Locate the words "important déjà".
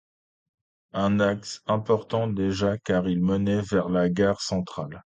1.67-2.75